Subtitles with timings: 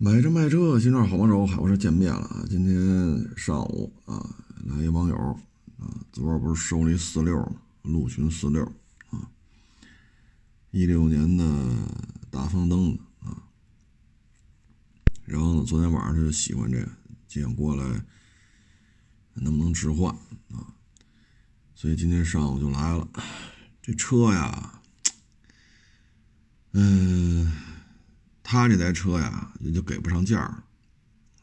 [0.00, 2.46] 买车卖车，新创好帮手，海沃车见面了啊！
[2.48, 4.32] 今天上午啊，
[4.64, 5.16] 来一网友
[5.80, 7.56] 啊，昨儿不是收了一四六吗？
[7.82, 8.64] 陆巡四六
[9.10, 9.28] 啊，
[10.70, 11.76] 一六年的
[12.30, 13.42] 大方灯啊。
[15.24, 16.88] 然后呢，昨天晚上他就喜欢这个，
[17.26, 18.04] 就想过来，
[19.34, 20.14] 能不能置换
[20.52, 20.78] 啊？
[21.74, 23.08] 所以今天上午就来了。
[23.82, 24.80] 这车呀，
[26.70, 27.52] 嗯。
[28.50, 30.62] 他这台车呀，也就给不上价儿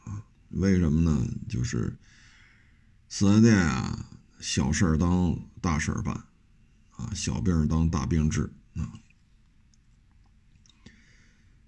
[0.02, 0.24] 啊？
[0.48, 1.24] 为什么呢？
[1.48, 1.96] 就是
[3.08, 4.10] 四 S 店啊，
[4.40, 6.12] 小事儿当大事儿办
[6.96, 8.90] 啊，小病当大病治啊。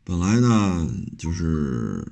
[0.02, 2.04] 本来呢，就是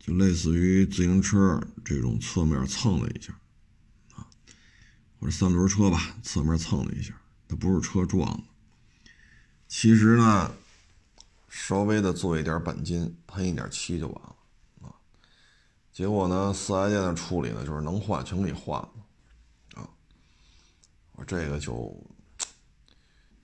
[0.00, 3.32] 就类似于自行车这种侧面蹭了一下
[4.16, 4.26] 啊，
[5.20, 7.14] 或者三轮车吧，侧面蹭了一下，
[7.46, 8.42] 它不是车撞的。
[9.68, 10.52] 其实呢。
[11.54, 14.36] 稍微的做一点钣金，喷一点漆就完了
[14.80, 14.94] 啊。
[15.92, 18.92] 结果呢，四 S 店的处理呢，就是能换全给换了
[19.74, 19.86] 啊。
[21.12, 21.94] 我这个就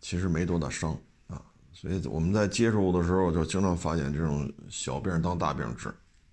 [0.01, 5.89] 其实没多大伤啊，所以我们在接触的时候就经常发现这种小病当大病治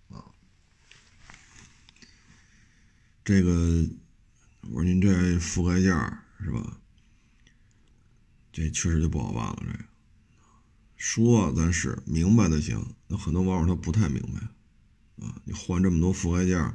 [0.10, 0.24] 啊。
[3.26, 3.52] 这个
[4.72, 5.92] 我说您这覆盖件
[6.40, 6.78] 是吧？
[8.54, 9.95] 这确实就不好办了，这个。
[10.96, 15.42] 说咱是明白的行，那很多网友他不太明白啊。
[15.44, 16.74] 你换这么多覆盖件，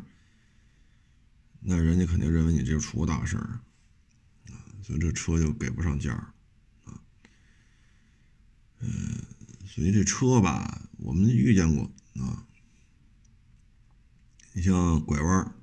[1.60, 3.60] 那人家肯定认为你这出过大事儿
[4.48, 6.32] 啊，所以这车就给不上价儿
[6.84, 7.00] 啊。
[8.80, 9.22] 嗯，
[9.66, 11.84] 所以这车吧，我们遇见过
[12.22, 12.46] 啊。
[14.52, 15.54] 你像拐弯，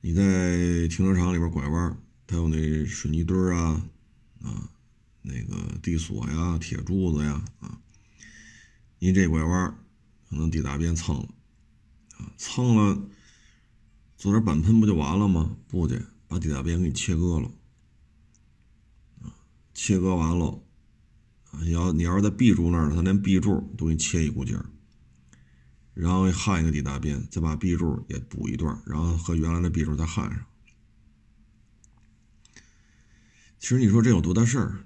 [0.00, 3.88] 你在停车场里边拐弯，它有那水泥墩儿啊
[4.42, 4.70] 啊。
[5.28, 7.78] 那个地锁呀、铁柱子呀，啊，
[8.98, 9.78] 你这拐弯
[10.28, 11.28] 可能地大边蹭了，
[12.16, 13.08] 啊，蹭了，
[14.16, 15.56] 做点板喷不就完了吗？
[15.68, 17.50] 不去，把地大边给你切割了，
[19.22, 19.36] 啊，
[19.74, 20.62] 切割完了，
[21.50, 24.66] 啊，你要你要是在 B 柱那儿，他连 B 柱都给你切一股劲儿，
[25.94, 30.44] 然后焊一个地大边，再把 B 柱也补一段，然后和原来的 B 柱再焊上。
[33.58, 34.84] 其实你说这有多大事儿？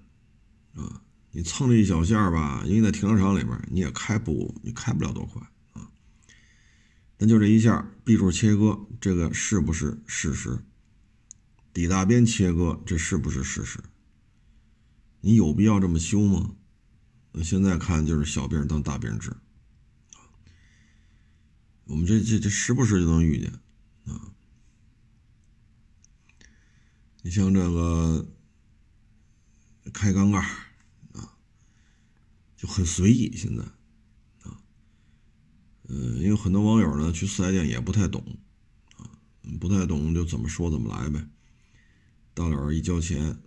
[0.75, 5.91] 啊，你蹭这一小线儿吧，因为在停车场里边你也开不，你开不了多快啊。
[7.16, 10.59] 但就这一下，B 柱切割，这个是不是事实？
[11.75, 13.78] 底大边切割，这是不是事实？
[15.21, 16.55] 你有必要这么修吗？
[17.32, 19.31] 那现在看就是小病当大病治
[21.84, 23.53] 我们这这这时不时就能遇见
[24.06, 24.32] 啊。
[27.22, 28.27] 你像这个。
[29.91, 30.38] 开缸盖
[31.12, 31.37] 啊，
[32.56, 33.37] 就很随意。
[33.37, 33.62] 现在
[34.43, 34.60] 啊，
[35.88, 38.25] 嗯，因为很多网友呢去四 S 店也不太懂
[38.97, 39.10] 啊，
[39.60, 41.26] 不太懂就怎么说怎么来呗。
[42.34, 43.43] 到了一交钱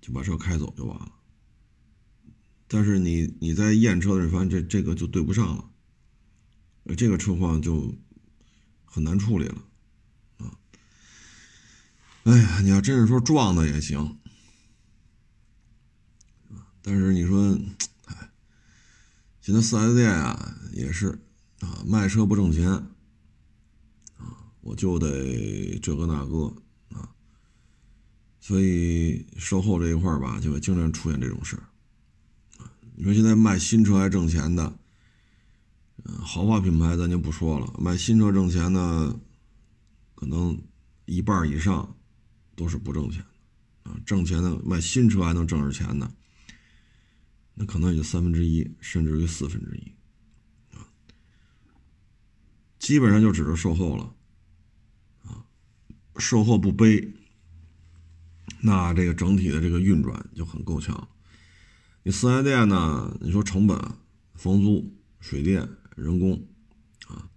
[0.00, 1.12] 就把车开走就完了。
[2.68, 7.92] 但是你你在验车的时候发现这这个就对不上了，这个车况就
[8.84, 9.64] 很难处理了
[10.36, 10.56] 啊。
[12.24, 14.19] 哎呀，你要真是说撞的也行。
[16.82, 17.58] 但是你说，
[18.06, 18.30] 哎，
[19.40, 21.08] 现在四 S 店啊也是
[21.60, 22.70] 啊，卖车不挣钱
[24.16, 26.54] 啊，我就得这个那个
[26.96, 27.08] 啊，
[28.40, 31.62] 所以售后这一块吧，就会经常出现这种事儿。
[32.96, 34.78] 你说现在卖新车还挣钱的，
[36.04, 39.18] 嗯，豪华品牌咱就不说了，卖新车挣钱的，
[40.14, 40.58] 可能
[41.04, 41.94] 一半以上
[42.56, 43.18] 都是不挣钱
[43.84, 46.10] 的啊，挣钱的卖新车还能挣着钱的。
[47.54, 49.92] 那可能也就三分之一，甚至于四分之一，
[50.74, 50.88] 啊，
[52.78, 54.14] 基本上就指着售后了，
[55.24, 55.44] 啊，
[56.16, 57.12] 售后不背，
[58.62, 61.08] 那这个整体的这个运转就很够呛。
[62.02, 63.14] 你四 S 店呢？
[63.20, 63.76] 你说成本，
[64.34, 64.90] 房租、
[65.20, 66.48] 水电、人工，
[67.08, 67.28] 啊，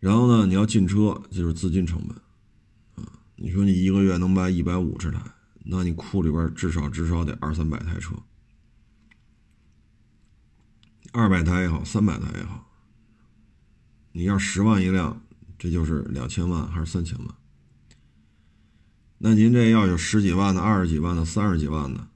[0.00, 5.20] 然后呢，你要进车就是资金成本，啊，你说你一个月能卖一百五十台，
[5.66, 8.14] 那你库里边至少至少得二三百台车。
[11.18, 12.64] 二百台也好，三百台也好，
[14.12, 15.20] 你要十万一辆，
[15.58, 17.34] 这就是两千万还是三千万？
[19.18, 22.06] 那您这要有十几万的、二十几万的、三十几万的，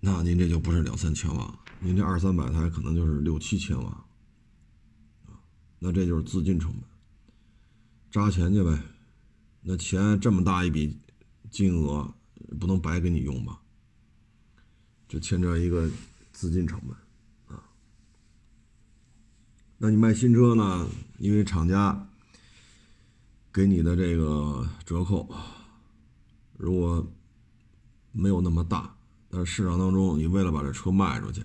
[0.00, 4.04] 那您这就不是两三千万，您这二三百台可能就是六七千万，
[5.78, 6.82] 那这就是资金成本，
[8.10, 8.82] 扎钱去呗。
[9.60, 10.98] 那钱这么大一笔
[11.50, 12.14] 金额，
[12.58, 13.60] 不能白给你用吧？
[15.06, 15.86] 这牵扯一个
[16.32, 16.96] 资金成本。
[19.80, 20.88] 那你卖新车呢？
[21.18, 22.08] 因为厂家
[23.52, 25.32] 给你的这个折扣，
[26.56, 27.06] 如果
[28.10, 28.96] 没有那么大，
[29.30, 31.44] 但是市场当中，你为了把这车卖出去，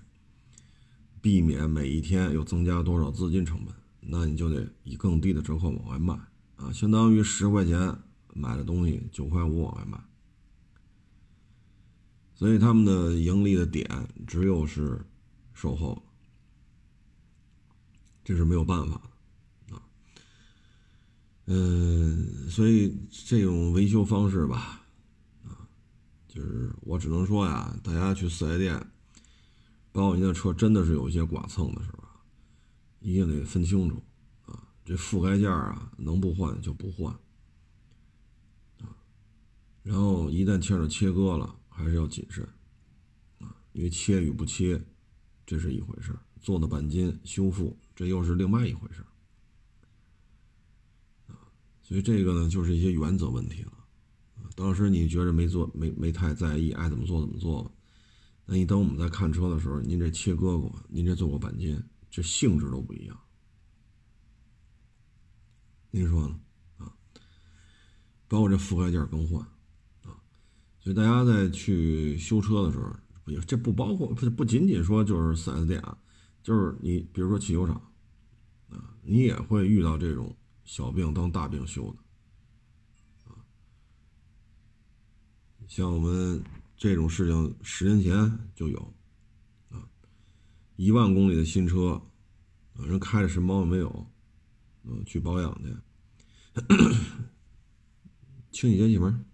[1.22, 6.16] 避免每一天又增加多少资金成本，那你就得以更低的折扣往外卖
[6.56, 7.96] 啊，相当于十块钱
[8.34, 10.04] 买的东西，九块五往外卖。
[12.34, 13.88] 所以他们的盈利的点
[14.26, 15.06] 只有是
[15.54, 16.02] 售后。
[18.24, 19.02] 这是没有办法
[19.68, 19.84] 的啊，
[21.46, 24.82] 嗯，所以这种维修方式吧，
[25.44, 25.68] 啊，
[26.30, 28.80] 就是我只能说呀，大家去四 S 店，
[29.92, 32.04] 包括您的车真的是有一些剐蹭的时候，
[33.02, 34.02] 一定得分清楚
[34.46, 37.14] 啊，这覆盖件啊，能不换就不换
[38.80, 38.96] 啊，
[39.84, 42.48] 然后一旦切上切割了，还是要谨慎
[43.40, 44.82] 啊，因为切与不切，
[45.46, 47.78] 这是一回事做的钣金修复。
[47.96, 49.04] 这又是另外一回事
[51.28, 51.38] 啊，
[51.82, 53.72] 所以这个呢，就是一些原则问题了。
[54.56, 57.72] 当时你觉着没做，没没太在意，爱怎么做怎么做。
[58.46, 63.20] 那你等我们在看车的时候，您这切割过，您这做过钣金，这性质都不一样。
[65.92, 66.40] 您说呢？
[66.78, 66.94] 啊，
[68.28, 69.42] 包括这覆盖件更换
[70.04, 70.18] 啊，
[70.80, 75.98] 所以大家在去修车的时候，不，这不包括不不仅仅说就是四 S 店啊。
[76.44, 77.76] 就是你，比如说汽修厂，
[78.70, 80.36] 啊，你也会遇到这种
[80.66, 83.40] 小病当大病修的，啊，
[85.70, 86.44] 像我们
[86.76, 88.94] 这种事情十年前就有，
[89.70, 89.88] 啊，
[90.76, 91.94] 一万公里的新车，
[92.74, 94.08] 啊人开着什么毛病没有，
[94.84, 95.74] 嗯，去保养去，
[98.52, 99.26] 清洗节气门，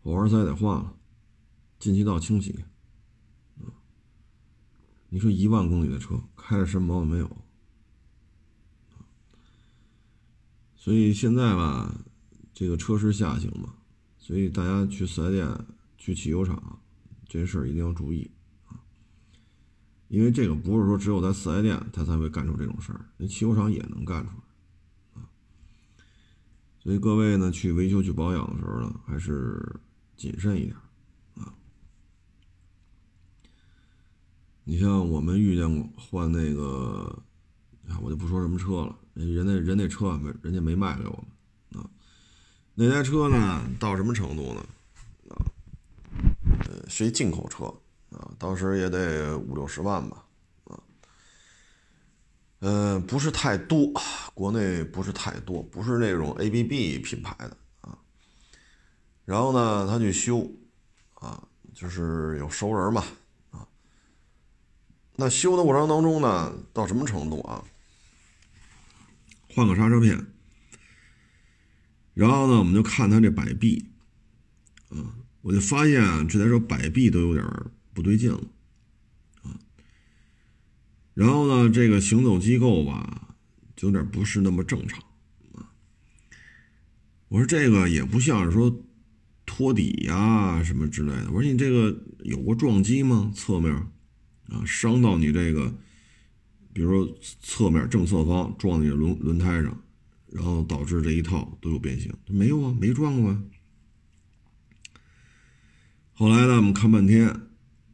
[0.00, 0.96] 火花塞得换了，
[1.78, 2.64] 进气道清洗。
[5.14, 7.36] 你说一万公里的车开着什么毛病没有？
[10.74, 11.94] 所以现在吧，
[12.52, 13.76] 这个车市下行嘛，
[14.18, 15.48] 所以大家去四 S 店、
[15.96, 16.80] 去汽油厂，
[17.28, 18.28] 这事儿一定要注意
[18.66, 18.74] 啊。
[20.08, 25.30] 因为这个不是说只有在四 S 店他才会干出这种事儿，那汽油厂也能干出来啊。
[26.80, 29.76] 所以各位呢，去维修、去保养的时候呢，还是
[30.16, 30.74] 谨慎一点。
[34.66, 37.22] 你像我们遇见过换那个，
[37.86, 41.90] 啊，我就不说什么车了，人那人那车没人家没卖给我们啊。
[42.74, 44.66] 那台车呢，到什么程度呢？
[45.28, 45.36] 啊，
[46.66, 47.66] 呃，是一进口车
[48.16, 50.24] 啊，当时也得五六十万吧，
[50.64, 50.80] 啊，
[52.60, 53.92] 嗯，不是太多，
[54.32, 57.98] 国内不是太多，不是那种 ABB 品牌的啊。
[59.26, 60.50] 然后呢，他去修，
[61.16, 63.04] 啊，就是有熟人嘛。
[65.16, 67.62] 那修的过程当中呢，到什么程度啊？
[69.54, 70.26] 换个刹车片，
[72.14, 73.84] 然后呢，我们就看它这摆臂，
[74.88, 77.46] 啊，我就发现，这台车摆臂都有点
[77.92, 78.42] 不对劲了，
[79.42, 79.54] 啊，
[81.14, 83.36] 然后呢，这个行走机构吧，
[83.76, 84.98] 就有点不是那么正常，
[85.54, 85.70] 啊，
[87.28, 88.82] 我说这个也不像是说
[89.46, 93.30] 托底呀什么之类的，我说你这个有过撞击吗？
[93.32, 93.86] 侧面？
[94.48, 95.72] 啊，伤到你这个，
[96.72, 99.82] 比如说侧面正侧方撞你轮轮胎上，
[100.30, 102.12] 然后导致这一套都有变形。
[102.28, 103.42] 没有啊，没撞过啊。
[106.12, 107.28] 后来呢，我们看半天，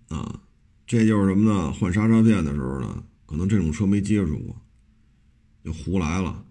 [0.08, 0.42] 啊，
[0.86, 1.72] 这就是什么呢？
[1.72, 4.60] 换刹车片的时候呢，可能这种车没接触过，
[5.64, 6.44] 就胡来了，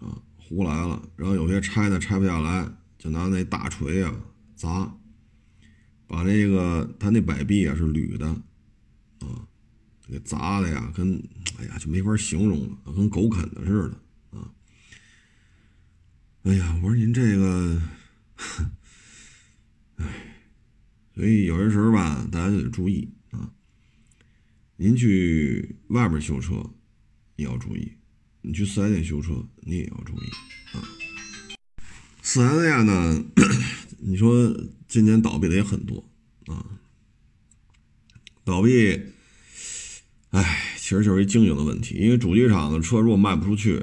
[0.00, 1.08] 啊，胡来了。
[1.14, 4.14] 然后有些拆呢拆不下来，就拿那大锤啊
[4.54, 4.92] 砸。
[6.08, 8.42] 把这个他那摆臂啊是铝的，
[9.26, 9.46] 啊，
[10.08, 11.22] 给砸的呀，跟
[11.58, 14.52] 哎呀就没法形容了，跟狗啃的似的啊。
[16.42, 17.82] 哎呀，我说您这个，
[19.96, 20.06] 哎，
[21.14, 23.52] 所以有些时候吧，大家就得注意啊。
[24.76, 26.70] 您去外边修车，
[27.36, 27.96] 你要注意；
[28.42, 30.30] 你去四 S 店修车，你也要注意
[30.72, 30.82] 啊。
[32.22, 33.24] 四 S 店呢，
[33.98, 34.54] 你说。
[34.88, 36.08] 今年倒闭的也很多
[36.46, 36.64] 啊，
[38.44, 39.02] 倒闭，
[40.36, 41.94] 哎，其实就是一经营的问题。
[41.94, 43.82] 因为主机厂的车如果卖不出去，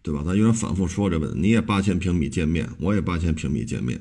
[0.00, 0.22] 对吧？
[0.24, 1.40] 咱有点反复说这问题。
[1.40, 4.00] 你也八千平米店面，我也八千平米店面，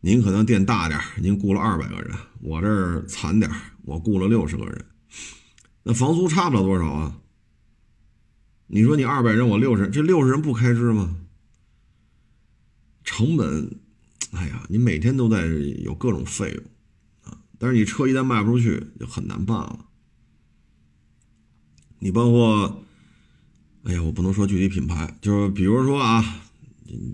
[0.00, 3.50] 您可能店大点您雇了二百个人，我这儿惨点
[3.82, 4.84] 我雇了六十个人，
[5.82, 7.18] 那房租差不了多少啊。
[8.68, 11.16] 你说你二百人，我六十，这六十人不开支吗？
[13.02, 13.80] 成本。
[14.30, 15.44] 哎呀，你每天都在
[15.82, 16.64] 有各种费用
[17.24, 17.36] 啊！
[17.58, 19.86] 但是你车一旦卖不出去，就很难办了
[22.02, 22.82] 你包括，
[23.84, 26.24] 哎呀，我不能说具体品牌，就是比如说啊，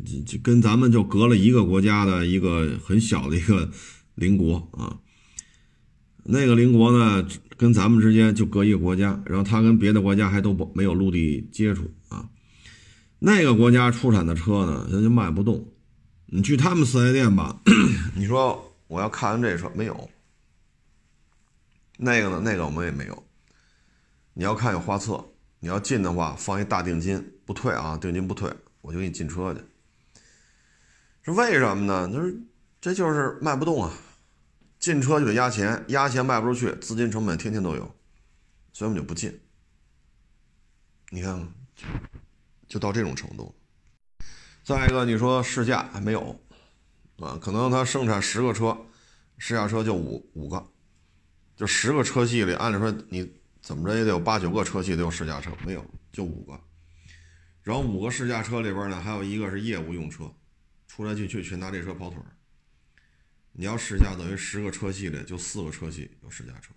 [0.05, 3.69] 这这跟咱们就隔了一个国家的一个很小的一个
[4.15, 4.99] 邻国啊，
[6.23, 7.27] 那个邻国呢
[7.57, 12.31] 跟咱们之间就隔一个国家，然后他跟别的国家还都不没有陆地接触啊，
[13.19, 15.73] 那个国家出产的车呢，人就卖不动。
[16.27, 17.61] 你去他们四 S 店吧，
[18.15, 20.09] 你说我要看完这车没有，
[21.99, 23.26] 那个呢，那个我们也没有。
[24.39, 28.53] 你要看有画册，你要进的话放一大定金不退啊，定金不退，
[28.83, 29.61] 我就给你进车去。
[31.23, 32.07] 是为什么呢？
[32.13, 32.39] 就是
[32.79, 33.91] 这就是卖不动啊，
[34.79, 37.97] 进车就得压钱，压钱卖不出去，资金成本天天都有，
[38.75, 39.41] 所以我们就不进。
[41.09, 41.49] 你看，
[42.69, 43.55] 就到这种程度。
[44.63, 46.39] 再一个，你说试驾还没有，
[47.21, 48.77] 啊，可能他生产十个车，
[49.39, 50.63] 试驾车就五五个，
[51.57, 53.36] 就十个车系里，按理说你
[53.67, 56.61] 怎么着也得有八九个车系都有试驾车，没有，就五个。
[57.65, 60.33] 然后五个试驾车里边呢，还有一个是业务用车，
[60.87, 62.37] 出来进去全拿这车跑腿儿。
[63.51, 66.73] 你要试驾，等于十个车系里就四个车系有试驾车，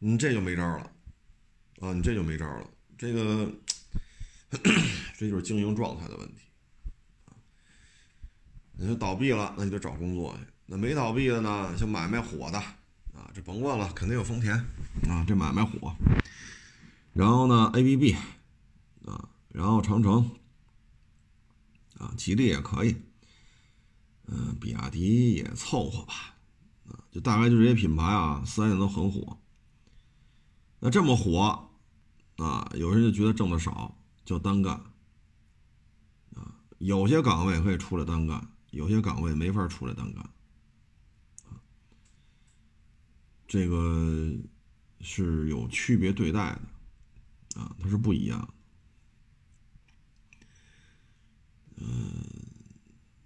[0.00, 0.90] 你这就没招了，
[1.78, 2.68] 啊，你这就没招了，
[2.98, 3.48] 这个。
[5.16, 6.42] 这就是经营状态的问题
[8.72, 12.62] 你说倒闭了，那你就找工作去；那没倒闭的呢，像买卖火的
[13.14, 14.54] 啊，这甭问了，肯定有丰田
[15.08, 15.94] 啊，这买卖火。
[17.12, 18.16] 然后呢，ABB
[19.06, 20.30] 啊，然后长城
[21.98, 22.96] 啊，吉利也可以，
[24.26, 26.34] 嗯，比亚迪也凑合吧，
[26.88, 29.38] 啊，就大概就这些品牌啊，四 S 店都很火。
[30.80, 31.70] 那这么火
[32.36, 33.96] 啊，有人就觉得挣的少。
[34.24, 34.74] 叫单干，
[36.34, 40.22] 啊，有些岗位可以出来单干，有些岗位没法出来单干，
[41.44, 41.60] 啊，
[43.54, 44.36] 这个
[45.00, 48.52] 是有区别对待的，啊，它是不一样。
[51.76, 52.26] 嗯，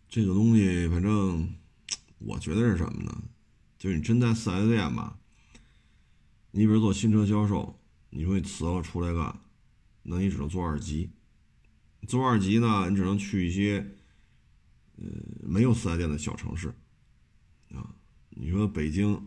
[0.07, 1.57] 这个东西反正
[2.19, 3.23] 我觉得是什么呢？
[3.79, 5.19] 就是你真在四 S 店吧，
[6.51, 7.81] 你比如做新车销售，
[8.11, 9.41] 你说你辞了出来干。
[10.03, 11.11] 那你只能做二级，
[12.07, 13.97] 做二级呢，你只能去一些，
[14.97, 15.07] 呃，
[15.41, 16.69] 没有四 S 店的小城市，
[17.73, 17.95] 啊，
[18.29, 19.27] 你说北京，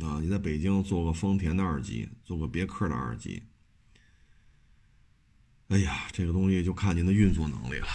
[0.00, 3.42] 啊，你在北京做个丰田的二级，做个别克的二级，
[5.68, 7.88] 哎呀，这个东西就看您的运作能力了，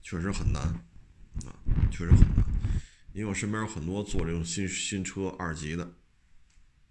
[0.00, 1.52] 确实很难，啊，
[1.90, 2.44] 确实很难，
[3.12, 5.84] 因为我身边有很多做这种新新车二级的，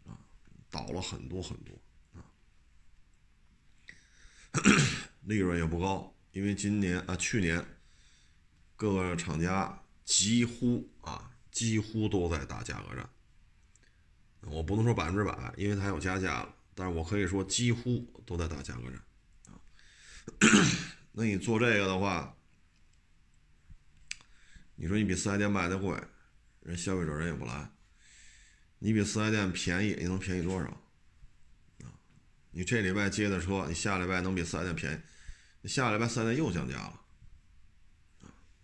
[0.05, 0.19] 啊，
[0.69, 1.73] 倒了很多很多。
[2.13, 2.23] 啊
[5.25, 7.63] 利润也不高，因为今年啊，去年
[8.75, 13.07] 各个厂家几乎啊，几乎都在打价格战。
[14.41, 19.01] 我不能说百分之百，因为它有加价了，但是我可以说几乎都在打价格战
[19.47, 19.59] 啊。
[21.11, 22.35] 那你做这个的话，
[24.75, 26.01] 你说你比四 S 店卖的贵，
[26.61, 27.69] 人消费者人也不来；
[28.79, 30.81] 你比四 S 店便宜，你能便宜多少？
[32.51, 34.97] 你这礼拜接的车，你下礼拜能比四 S 店便宜？
[35.61, 37.01] 你下礼拜四 S 店又降价了，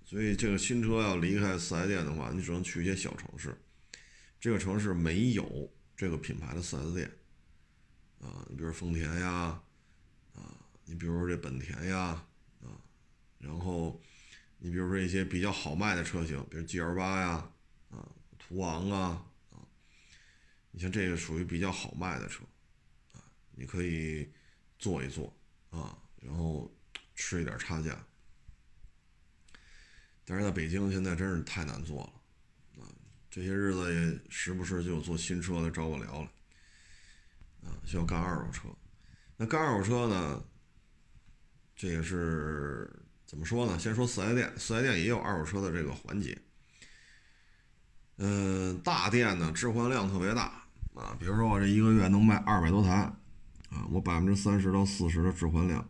[0.06, 3.56] 所以这个新车要离开四 S 店的话，你只能去一些小城市。
[4.46, 7.12] 这个城市没有这个品牌的四 S 店
[8.22, 9.60] 啊，你比如丰田呀，
[10.36, 12.24] 啊，你比如说这本田呀，
[12.62, 12.78] 啊，
[13.40, 14.00] 然后
[14.60, 17.52] 你比如说一些比较好卖的车型，比如 GL 八呀，
[17.90, 19.58] 啊，途昂啊，啊，
[20.70, 22.44] 你像这个属于比较好卖的车。
[23.14, 23.26] 啊
[23.56, 24.32] 你可以
[24.78, 25.36] 做一做
[25.72, 26.72] 啊，然后
[27.16, 28.06] 吃一点差价。
[30.24, 32.15] 但是在北京现在真是太难做了！
[33.36, 36.32] 这些日子也时不时就有做新车的找我聊了
[37.66, 38.70] 啊，需要干二手车。
[39.36, 40.42] 那干二手车呢，
[41.76, 42.90] 这也是
[43.26, 43.78] 怎么说呢？
[43.78, 46.42] 先说四 S 店，四 S 店也有二手车的这个环节。
[48.20, 53.12] 嗯，大店呢置换量特别大啊，比如说我这一个月能卖二百多台。
[53.70, 55.86] 啊，我百分之三十到四十的置换量，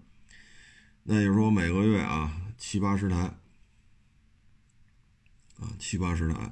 [1.03, 3.17] 那也就是说每个月啊七八十台，
[5.59, 6.51] 啊七八十台，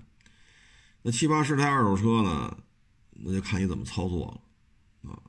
[1.03, 2.63] 那七八十台二手车呢，
[3.12, 4.43] 那就看你怎么操作
[5.03, 5.22] 了，啊，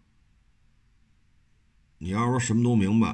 [1.99, 3.09] 你要说什么都明白，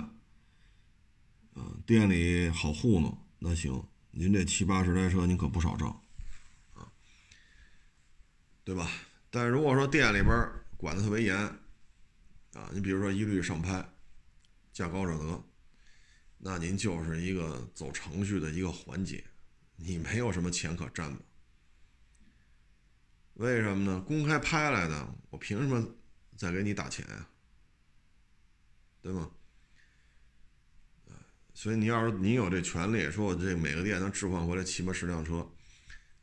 [1.54, 5.88] 啊店里好糊弄，那行，您这七八十台车您可不少挣，
[6.74, 6.86] 啊，
[8.62, 8.88] 对吧？
[9.30, 11.36] 但如果说店里边管的特别严。
[12.52, 13.88] 啊，你比如说一律上拍，
[14.72, 15.44] 价高者得，
[16.36, 19.24] 那您就是一个走程序的一个环节，
[19.76, 21.24] 你没有什么钱可占的。
[23.40, 23.98] 为什么呢？
[24.02, 25.82] 公开拍来的，我凭什么
[26.36, 27.26] 再给你打钱呀，
[29.00, 29.30] 对吗？
[31.54, 35.50] 所以你要是你有这权利，说我这每个店能置换回来七八十辆车，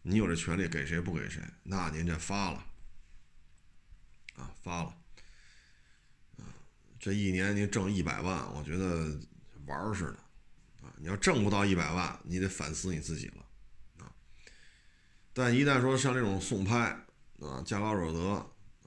[0.04, 1.42] 你有这权利给谁不给谁？
[1.64, 2.64] 那您这发了，
[4.36, 4.96] 啊发了，
[6.38, 6.46] 啊
[7.00, 9.20] 这一年您挣一百万，我觉得
[9.66, 13.46] 玩似的，啊你要挣不到一百万，你得反思你自己了，
[13.98, 14.14] 啊，
[15.34, 17.06] 但一旦说像这种送拍，
[17.39, 18.29] 啊价高者得，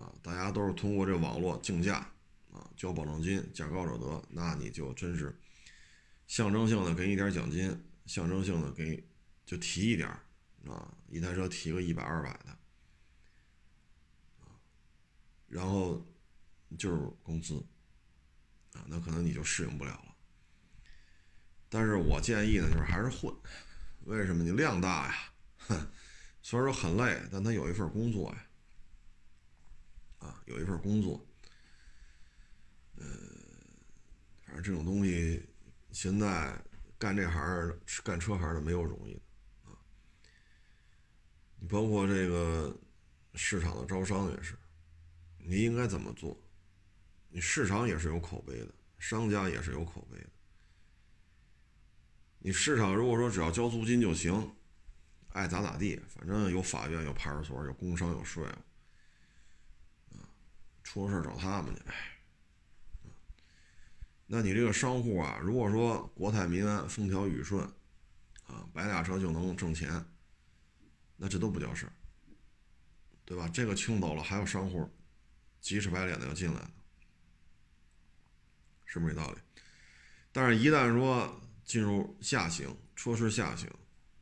[0.02, 1.96] 啊大家都是通过这网络竞价，
[2.52, 5.38] 啊交保证金，价高者得，那你就真是。
[6.26, 7.76] 象征性的给你点奖金，
[8.06, 9.04] 象征性的给
[9.44, 10.08] 就提一点
[10.64, 12.50] 啊，一台车提个一百二百的
[14.38, 14.54] 啊，
[15.48, 16.06] 然后
[16.78, 17.56] 就是工资
[18.74, 20.14] 啊，那可能你就适应不了了。
[21.68, 23.34] 但是我建议呢，就是还是混，
[24.04, 24.44] 为什么？
[24.44, 25.32] 你量大呀，
[25.66, 25.90] 哼，
[26.42, 28.46] 虽然说很累，但他有一份工作呀，
[30.18, 31.24] 啊，有一份工作，
[32.96, 33.04] 呃，
[34.44, 35.46] 反正这种东西。
[35.92, 36.56] 现在
[37.00, 39.20] 干这行干车行的没有容易的
[39.64, 39.74] 啊！
[41.58, 42.78] 你包括这个
[43.34, 44.56] 市场的招商也是，
[45.36, 46.40] 你应该怎么做？
[47.28, 50.30] 你市场也是有口碑的，商家也是有口碑的。
[52.38, 54.54] 你市场如果说只要交租金就行，
[55.30, 60.28] 爱咋咋地，反正有法院、有派出所、有工商、有税务，啊，
[60.82, 61.94] 出了事找他们去呗。
[64.26, 67.64] 那你这个商户啊，如果说国泰民安、风调雨顺，
[68.46, 70.04] 啊，摆俩车就能挣钱，
[71.16, 71.92] 那这都不叫事儿，
[73.24, 73.48] 对吧？
[73.48, 74.88] 这个清走了，还有商户
[75.60, 76.70] 急赤白脸的要进来，
[78.84, 79.38] 是不是这道理？
[80.32, 83.68] 但是，一旦说进入下行，车市下行，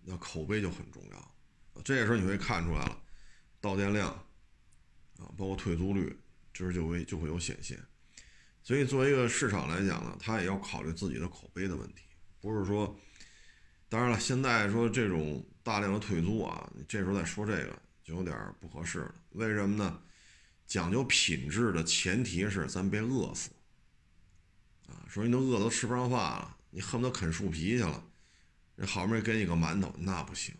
[0.08, 1.34] 那口碑就很重要。
[1.84, 3.02] 这时候你会看出来了，
[3.60, 4.08] 到店量
[5.18, 6.18] 啊，包括退租率，
[6.52, 7.78] 这时就会就会有显现。
[8.62, 12.04] 所以，作为一个市场来讲呢，他也要考虑自己的口碑的问题，
[12.40, 12.98] 不是说，
[13.88, 19.14] 当然了，现在说这种大量的退租啊，你这时候再说这个就有点不合适了。
[19.30, 20.02] 为什么呢？
[20.66, 23.50] 讲究品质的前提是咱别饿死
[24.86, 25.06] 啊！
[25.08, 28.07] 说你都饿都吃不上饭了，你恨不得啃树皮去了，
[28.78, 30.54] 人好不容易给你个馒头，那不行，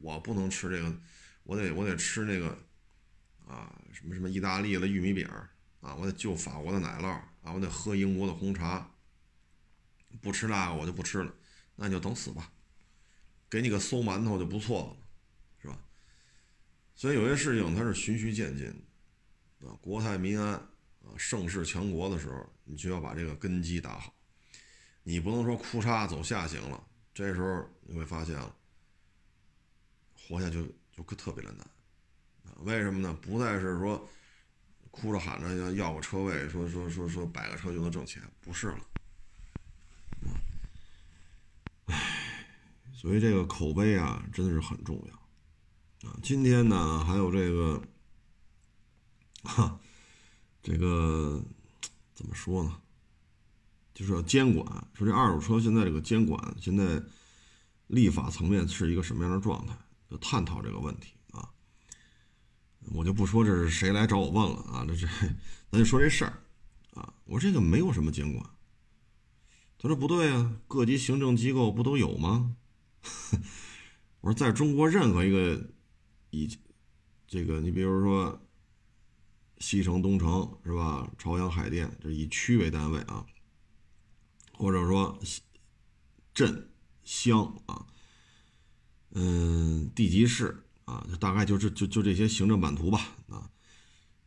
[0.00, 0.96] 我不能吃这个，
[1.42, 2.56] 我得我得吃那个
[3.46, 5.28] 啊，什么什么意大利的玉米饼。
[5.80, 7.08] 啊，我得就法国的奶酪
[7.42, 8.90] 啊，我得喝英国的红茶。
[10.22, 11.34] 不吃那个我就不吃了，
[11.76, 12.50] 那你就等死吧。
[13.50, 14.96] 给你个馊馒头就不错了，
[15.60, 15.78] 是吧？
[16.94, 18.64] 所以有些事情它是循序渐进
[19.60, 19.76] 的啊。
[19.82, 24.14] 国泰民安啊，盛世强国的时候，你就要把这个根基打好。
[25.02, 26.82] 你不能说哭嚓走下行了，
[27.14, 28.54] 这时候你会发现了，
[30.28, 31.66] 活下去就可特别的难。
[32.64, 33.16] 为什么呢？
[33.22, 34.06] 不再是说。
[34.96, 38.78] 哭着喊着要要个车位，说说说说摆个车就能挣钱，不是了。
[41.86, 42.46] 唉，
[42.92, 46.16] 所以这个口碑啊，真的是很重要啊。
[46.22, 47.82] 今天呢，还有这个，
[49.42, 49.80] 哈，
[50.62, 51.42] 这个
[52.14, 52.80] 怎么说呢？
[53.94, 57.00] 就是要监管，说这二手车现在这个监管，现在
[57.86, 59.74] 立法层面是一个什么样的状态？
[60.10, 61.48] 就探讨这个问题啊。
[62.92, 65.06] 我就不说这是谁来找我问了啊，这这，
[65.70, 66.42] 咱就说这事儿
[66.94, 67.14] 啊。
[67.24, 68.44] 我说这个没有什么监管。
[69.78, 72.56] 他说不对啊，各级行政机构不都有吗？
[74.20, 75.70] 我说在中国任何一个
[76.30, 76.58] 以
[77.26, 78.40] 这个，你比如说
[79.58, 81.10] 西城、东城是吧？
[81.18, 83.26] 朝阳、海淀，这以区为单位啊，
[84.56, 85.18] 或者说
[86.32, 86.70] 镇、
[87.02, 87.86] 乡啊，
[89.10, 90.60] 嗯，地级市。
[90.86, 93.00] 啊，就大概就这就就这些行政版图吧。
[93.30, 93.50] 啊，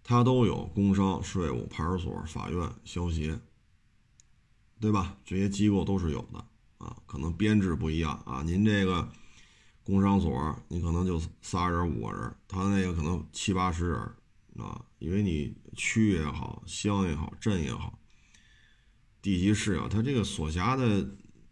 [0.04, 3.40] 它都有工商、税务、派出所、法院、消协，
[4.80, 5.20] 对吧？
[5.24, 6.44] 这些机构都是有的。
[6.80, 8.42] 啊，可能编制不一样啊。
[8.42, 9.08] 您这个
[9.84, 14.00] 工商所，你可能就仨人、五个人，他那个可能七八十人
[14.58, 14.84] 啊。
[14.98, 18.00] 因为你区也好，乡也好，镇也好，
[19.28, 21.06] 地级市啊，它这个所辖的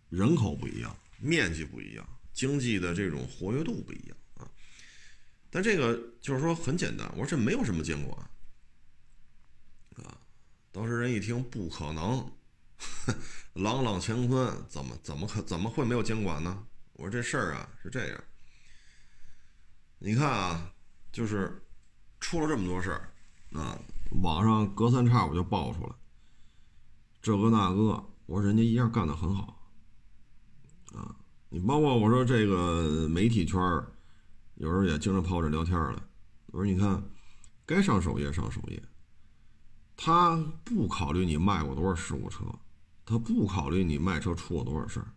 [0.07, 4.47] 人口不一样，面积不一样，经济的这种活跃度不一样啊。
[5.49, 8.17] 但这个就是说很简单，我说这没有什么监管，
[9.97, 10.17] 啊，
[10.71, 12.31] 当时人一听不可能，
[13.55, 16.65] 朗朗乾坤，怎么怎么可怎么会没有监管呢？
[16.93, 18.23] 我说这事儿啊是这样，
[19.99, 20.73] 你看啊，
[21.11, 21.61] 就是
[22.21, 23.11] 出了这么多事儿，
[23.51, 23.77] 啊，
[24.21, 25.93] 网上隔三差五就爆出来，
[27.25, 29.59] 这个那个，我说人家一样干得很好，
[30.93, 31.15] 啊，
[31.49, 33.91] 你包括我说这个媒体圈儿。
[34.57, 36.07] 有时候也经常泡着聊天了。
[36.51, 37.03] 我说：“你看，
[37.65, 38.79] 该上首页上首页，
[39.97, 42.45] 他不考虑你卖过多少事故车，
[43.03, 45.07] 他不考虑你卖车出过多少事儿，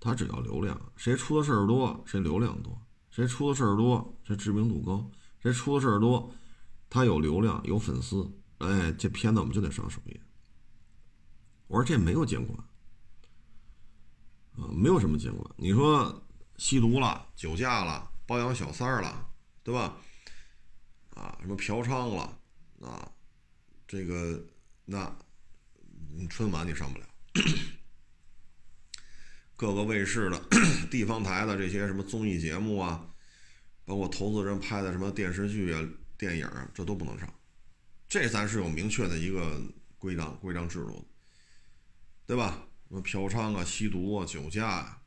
[0.00, 6.32] 他只要流量，谁出的事儿多，谁流量多，谁出的事儿多，谁知名度高，谁出的事儿多，
[6.88, 10.20] 他有流量有粉丝，哎，这片子我们就得上首页。
[11.68, 12.58] 我说这没有监管，
[14.56, 15.54] 啊，没有什么监管。
[15.56, 16.26] 你说
[16.56, 19.30] 吸毒了、酒驾了、包养小三儿了，
[19.62, 19.96] 对吧？
[21.10, 22.40] 啊，什么嫖娼了，
[22.80, 23.12] 啊，
[23.86, 24.42] 这个
[24.86, 25.14] 那，
[26.30, 27.06] 春晚你上不了，
[29.54, 30.42] 各个卫视的、
[30.90, 33.06] 地方台的这些什么综艺节目啊，
[33.84, 37.28] 包括投资人拍的什么电视剧啊、电影啊，这都不能上。
[38.08, 39.60] 这咱是有明确的一个
[39.98, 41.06] 规章、规章制度。
[42.28, 42.62] 对吧？
[42.88, 45.00] 什么嫖娼啊、吸毒啊、酒驾呀，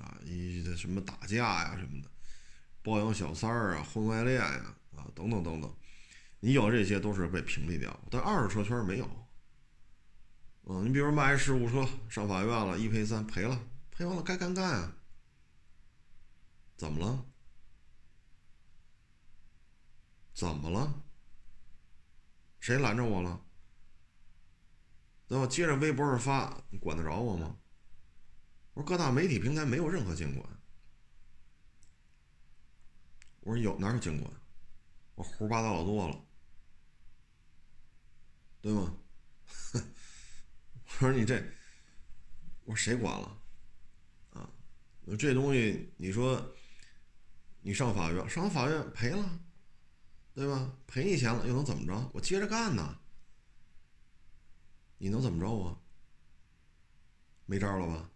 [0.00, 2.10] 啊，一什么打架呀什么的，
[2.82, 5.72] 包养小三儿啊、婚外恋呀，啊，等等等等，
[6.40, 7.96] 你有这些都是被屏蔽掉。
[8.10, 9.08] 但二手车圈没有。
[10.64, 13.56] 嗯，你比如卖事故车上法院了，一赔三赔了，
[13.92, 14.96] 赔完了该干干啊。
[16.76, 17.24] 怎么了？
[20.34, 20.92] 怎么了？
[22.58, 23.40] 谁拦着我了？
[25.26, 25.46] 对吧？
[25.46, 27.56] 接着微博上发，你管得着我吗？
[28.74, 30.48] 我说各大媒体平台没有任何监管。
[33.40, 34.32] 我说有哪有监管？
[35.14, 36.24] 我胡说八道老多了，
[38.60, 38.96] 对吗？
[39.74, 41.40] 我说你这，
[42.64, 43.38] 我说谁管了？
[44.32, 44.50] 啊，
[45.18, 46.54] 这东西你说，
[47.62, 49.40] 你上法院，上法院赔了，
[50.34, 50.72] 对吧？
[50.86, 52.10] 赔你钱了又能怎么着？
[52.12, 52.98] 我接着干呢。
[54.98, 55.82] 你能怎么着我？
[57.46, 58.10] 没招了吧？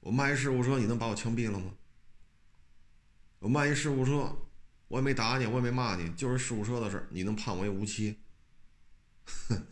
[0.00, 1.74] 我卖一事故车，你能把我枪毙了吗？
[3.40, 4.48] 我卖一事故车，
[4.88, 8.18] 我也没打你，我也没骂你，就是事故车的事，你能判我一无期？
[9.48, 9.66] 哼，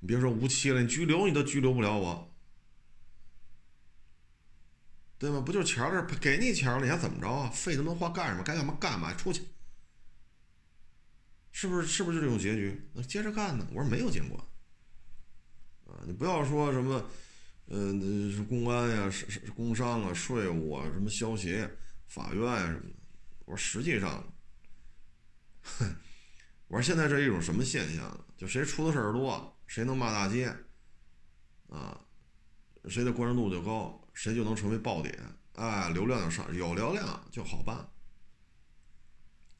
[0.00, 2.34] 你别说无期了，你拘留你都拘留不了我，
[5.18, 5.40] 对吗？
[5.40, 7.48] 不就钱儿给你钱了，你还怎么着啊？
[7.48, 8.42] 费那么多话干什么？
[8.42, 9.42] 该干嘛干嘛，出去，
[11.52, 11.86] 是不是？
[11.86, 12.90] 是不是就这种结局？
[12.92, 13.66] 那接着干呢？
[13.70, 14.44] 我说没有监管。
[16.06, 17.04] 你不要说什么，
[17.66, 17.92] 呃，
[18.48, 21.70] 公安呀，是是工商啊，税务啊，什么消协、
[22.06, 22.96] 法院啊什么的。
[23.44, 24.32] 我说实际上，
[25.62, 25.94] 哼，
[26.68, 28.24] 我说现在这一种什么现象？
[28.36, 30.54] 就谁出的事儿多，谁能骂大街，
[31.68, 32.00] 啊，
[32.88, 35.18] 谁的关注度就高，谁就能成为爆点，
[35.54, 37.88] 哎，流量就上，有流量就好办，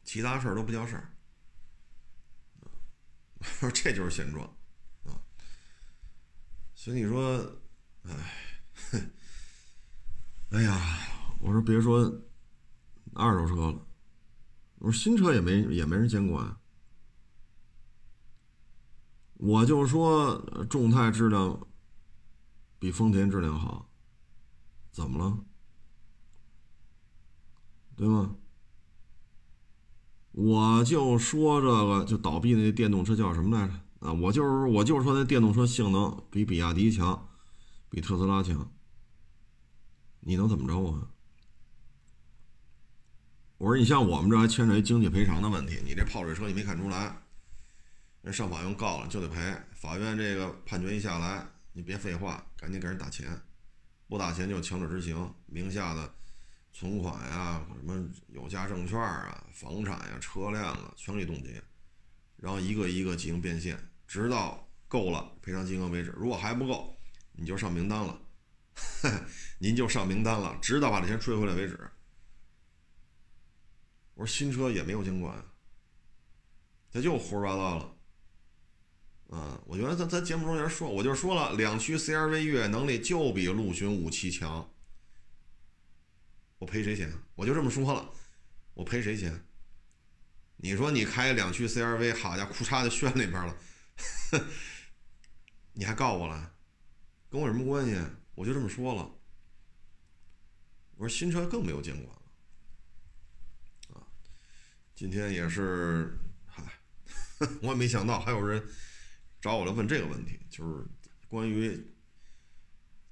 [0.03, 1.13] 其他事儿都不叫事儿。
[2.63, 4.57] 我 说这就是现状。
[6.83, 7.61] 所以你说，
[8.05, 8.11] 哎，
[10.49, 10.81] 哎呀，
[11.39, 12.11] 我说别说
[13.13, 13.87] 二手车了，
[14.79, 16.57] 我说新车也没也没人监管。
[19.35, 20.39] 我就说
[20.71, 21.69] 众泰质量
[22.79, 23.91] 比丰田质量好，
[24.91, 25.39] 怎么了？
[27.95, 28.37] 对吗？
[30.33, 33.75] 我就说这个就倒闭那电动车叫什么来着？
[34.01, 37.29] 啊，我就是我就是说那电动车性能比比亚迪强，
[37.91, 38.73] 比特斯拉强，
[40.21, 41.07] 你能怎么着啊？
[43.59, 47.15] 我说你像我们这还牵扯一经济赔偿的问题，你这泡水车你没看出来，
[48.23, 53.39] 人上法院告了就得赔，法院这个判决一下来，你别废话，赶紧给人打钱，
[54.09, 56.11] 不打钱就强制执行，名下的
[56.73, 61.63] 存款呀、什么有价证券啊、房产呀、车辆啊全给冻结，
[62.39, 63.79] 然后一个一个进行变现。
[64.11, 66.99] 直到够了赔偿金额为止，如果还不够，
[67.31, 68.21] 你就上名单了，
[69.61, 71.79] 您就上名单了，直到把这钱追回来为止。
[74.15, 75.41] 我说新车也没有监管，
[76.93, 77.97] 他就胡说八道了。
[79.29, 84.69] 啊，我觉得咱咱节目中也说，我就说了，两驱 CRV 越野能力就比陆巡五七强，
[86.59, 87.13] 我赔谁钱？
[87.37, 88.11] 我就这么说了，
[88.75, 89.47] 我赔谁钱？
[90.57, 93.57] 你说你开两驱 CRV，好家伙，裤衩就炫里边了。
[95.73, 96.55] 你还告我了？
[97.29, 98.01] 跟我有什么关系？
[98.35, 99.11] 我就这么说了。
[100.97, 102.23] 我说新车更没有监管了。
[103.95, 104.07] 啊，
[104.95, 106.63] 今天也是，嗨，
[107.63, 108.63] 我也没想到还有人
[109.41, 110.85] 找我来问这个问题，就是
[111.29, 111.95] 关于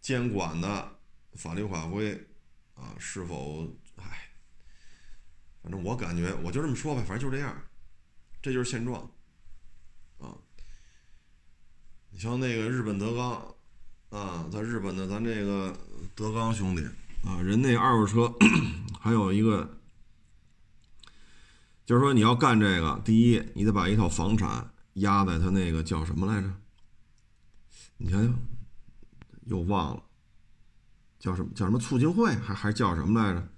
[0.01, 1.01] 监管的
[1.35, 2.29] 法律法规
[2.75, 4.31] 啊，是否，唉，
[5.63, 7.71] 反正我感觉我就这么说吧，反正就这样，
[8.43, 9.03] 这就是现状。
[10.19, 10.37] 啊
[12.11, 13.55] 你像那个日本德纲，
[14.11, 15.77] 啊，在日本的咱这个
[16.15, 16.83] 德纲兄弟
[17.25, 18.35] 啊，人那二手车
[18.99, 19.79] 还有一个，
[21.85, 26.53] 就是说你要干这个，第一，你得把一套房产压在他那个叫什么来着？
[27.99, 28.35] 你想想，
[29.47, 30.03] 又忘了，
[31.19, 33.49] 叫什么叫什么促进会，还还叫什么来着？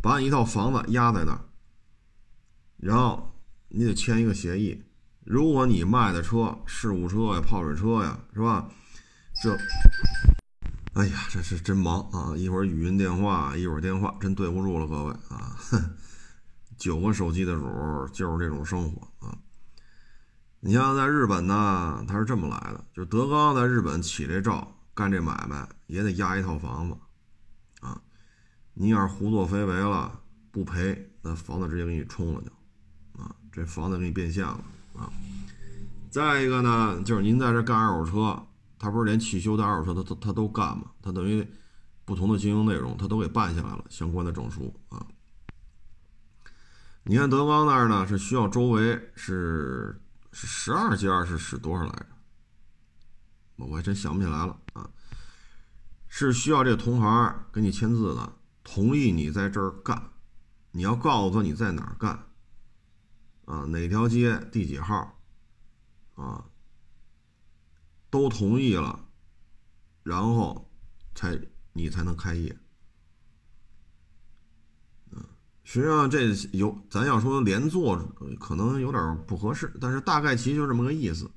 [0.00, 1.40] 把你一套房子压在那儿，
[2.76, 3.34] 然后
[3.68, 4.80] 你得签一个协议，
[5.28, 8.66] 如果你卖的车事故车呀、泡水车呀，是吧？
[9.42, 9.54] 这，
[10.94, 12.34] 哎呀，这是真忙啊！
[12.34, 15.54] 一会儿语音电话，一会儿电话，真对不住了各位啊！
[16.78, 19.36] 九个手机的主就是这种生活啊！
[20.60, 26.96] 你像在日本呢，他是这么来的，就是德刚在日本起这照干这买卖，也得押一套房子
[27.82, 28.00] 啊！
[28.72, 33.36] 你要是胡作非为了，不赔，那房子直接给你冲了就啊！
[33.52, 34.64] 这房子给你变现了
[34.94, 35.10] 啊！
[36.10, 38.46] 再一个呢，就是您在这干二手车，
[38.78, 40.90] 他不是连汽修的二手车他他他都干吗？
[41.02, 41.46] 他等于
[42.04, 45.06] 不同的经营内容他都给办下来了，相关的证书啊！
[47.04, 50.00] 你看德邦那儿呢，是需要周围是
[50.32, 52.06] 是十二家是是多少来着？
[53.56, 54.88] 我还真想不起来了啊！
[56.06, 58.32] 是需要这同行给你签字的，
[58.64, 60.10] 同意你在这儿干，
[60.70, 62.27] 你要告诉他你在哪儿干，
[63.48, 65.18] 啊，哪条街第几号，
[66.16, 66.44] 啊，
[68.10, 69.08] 都同意了，
[70.02, 70.70] 然后
[71.14, 71.40] 才
[71.72, 72.54] 你才能开业。
[75.64, 77.96] 实际上这有咱要说连坐
[78.38, 81.30] 可能有点不合适，但是大概其实就这么个意思，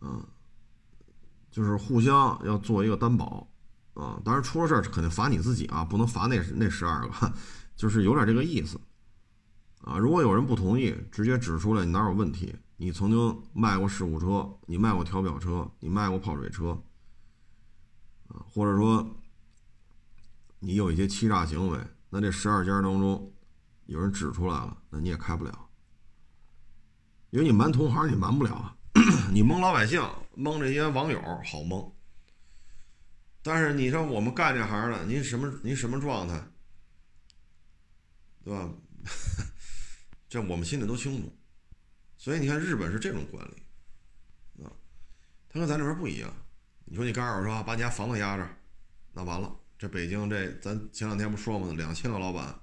[0.00, 0.26] 啊，
[1.50, 3.48] 就是互相要做一个担保，
[3.94, 7.32] 啊，当然出了事儿肯定罚你自己啊，不能罚那那十二个，
[7.76, 8.80] 就是有点这个意思，
[9.82, 16.70] 啊，如果有人不同意，直接指出来你哪有问题，你曾经卖过事故车，你卖过调表车，你卖过泡水车，
[18.28, 19.16] 啊，或者说
[20.60, 21.78] 你有一些欺诈行为。
[22.10, 23.32] 那这十二家当中，
[23.86, 25.68] 有人指出来了，那你也开不了，
[27.30, 28.76] 因为你瞒同行你瞒不了，
[29.32, 30.00] 你蒙老百姓，
[30.36, 31.92] 蒙这些网友好蒙，
[33.42, 36.40] 但是你说我们干这行的，您什么您什么状态，
[38.44, 38.70] 对吧？
[40.32, 41.30] 这我们心里都清楚，
[42.16, 44.72] 所以你看日本是这种管理，啊，
[45.46, 46.34] 他跟咱这边不一样，
[46.86, 48.56] 你说你干二手车，把你家房子压着，
[49.12, 49.54] 那完了。
[49.76, 51.74] 这北京这，咱前两天不说吗？
[51.76, 52.58] 两千个老板，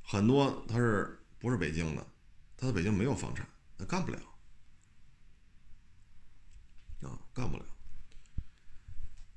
[0.00, 2.06] 很多他是不是北京的？
[2.56, 3.44] 他在北京没有房产，
[3.76, 4.18] 那干不了
[7.02, 7.64] 啊，干不了。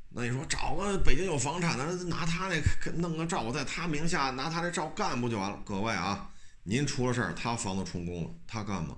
[0.10, 5.60] 那你说找个北京有房产的，拿他那弄个照在他名下，拿他这照干不就完了？
[5.66, 6.29] 各位啊，
[6.70, 8.96] 您出了事儿，他房子充公了，他干吗？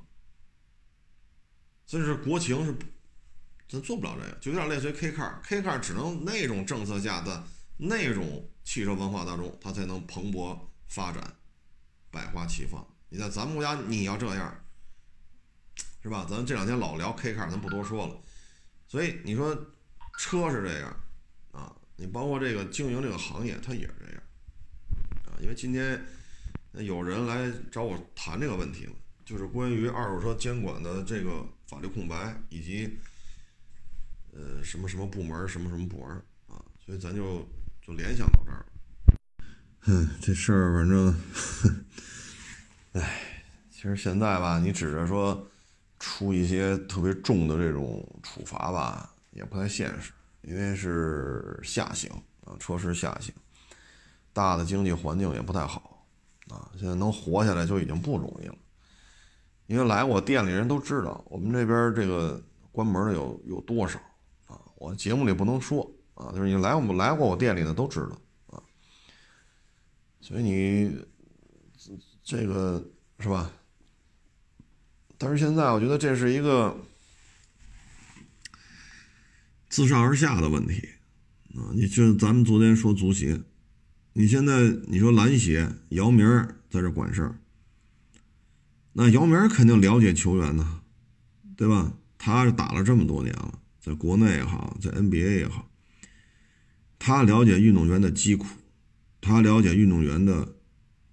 [1.88, 2.76] 这是国情是，
[3.70, 7.42] 咱做不了这个，就有点类似于 K car，K car 只能那种政策下的。
[7.78, 11.36] 那种汽车文化当中，它才能蓬勃发展，
[12.12, 12.86] 百花齐放。
[13.08, 14.66] 你在咱们国家，你要这样，
[16.04, 16.28] 是吧？
[16.30, 18.22] 咱这两天老聊 K car，咱不多说了。
[18.86, 19.56] 所以你说
[20.20, 21.04] 车是这样
[21.54, 24.22] 啊，你包括这个经营这个行业，它也是这样
[25.26, 25.40] 啊。
[25.40, 26.06] 因为今天
[26.74, 28.94] 有人来找我谈这个问题了，
[29.26, 32.98] 就是关于二手车监管的这个法律空白，以及
[34.34, 36.10] 呃什么什么部门什么什么部门
[36.48, 37.48] 啊，所以咱就。
[37.84, 38.64] 就联想到这儿
[39.92, 41.20] 了，这事儿反正，
[42.94, 43.24] 唉，
[43.72, 45.50] 其实现在吧，你指着说
[45.98, 50.12] 出一些特别重的这种处罚吧，也不太现实，
[50.44, 52.08] 因为是下行
[52.46, 53.34] 啊，车市下行，
[54.32, 55.91] 大的经济环境也不太好
[56.52, 58.56] 啊，现在能活下来就已经不容易了。
[59.68, 63.98] 因为来我店里人都知道，我们这边这个关门的有有多少
[64.48, 65.90] 啊，我节目里不能说。
[66.14, 68.62] 啊，就是你来我们来过我店里的都知道啊，
[70.20, 70.96] 所以你
[72.24, 72.84] 这个
[73.18, 73.52] 是吧？
[75.18, 76.78] 但是现在我觉得这是一个
[79.70, 80.90] 自上而下的问题
[81.56, 81.74] 啊！
[81.74, 83.42] 你就咱们昨天说足协，
[84.14, 86.26] 你现在你说篮协姚明
[86.70, 87.40] 在这管事儿，
[88.94, 90.82] 那姚明肯定了解球员呢，
[91.56, 91.94] 对吧？
[92.18, 95.70] 他是打了这么多年了，在国内也好，在 NBA 也好。
[97.00, 98.46] 他了解运动员的疾苦，
[99.22, 100.56] 他了解运动员的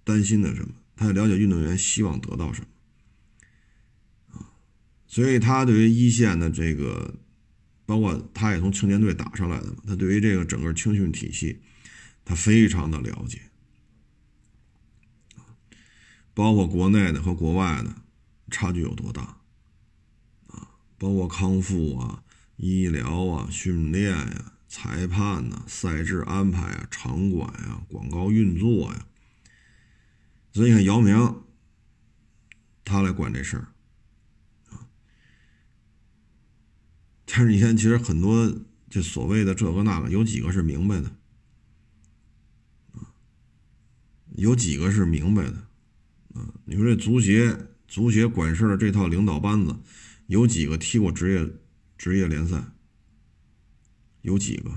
[0.03, 2.67] 担心的什么，他也了解运动员希望得到什么，
[4.37, 4.53] 啊，
[5.07, 7.15] 所以他对于一线的这个，
[7.87, 11.59] 包括他也从青年队打上来的嘛，他对于这个整个青训体系，
[12.29, 13.41] 他非常的了解，
[15.35, 15.57] 啊，
[16.35, 18.03] 包括国内的和国外的
[18.51, 19.39] 差距有多大，
[20.45, 22.23] 啊，包括康复啊、
[22.57, 29.07] 医疗啊、训练呀、裁判呐、赛制安排啊、场馆呀、广告运作呀，
[30.53, 31.41] 所以你看姚明，
[32.85, 33.73] 他来管这事儿，
[34.69, 34.85] 啊，
[37.25, 38.55] 但是你看，其实很多
[38.87, 41.15] 就所谓的这个那个，有几个是明白的。
[44.35, 45.57] 有几个是明白的
[46.33, 46.47] 啊？
[46.65, 49.75] 你说这足协，足协管事的这套领导班子，
[50.27, 51.51] 有几个踢过职业
[51.97, 52.63] 职业联赛？
[54.21, 54.69] 有几个？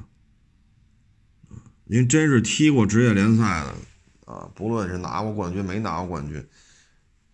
[1.84, 3.74] 您真是踢过职业联赛的
[4.32, 6.48] 啊，不论是拿过冠军没拿过冠军，